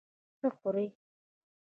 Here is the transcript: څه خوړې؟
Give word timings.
څه 0.39 0.47
خوړې؟ 0.57 0.85